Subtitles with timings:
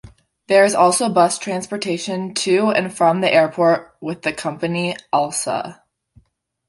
[0.47, 5.81] There is also bus transportation to and from the airport with the company Alsa.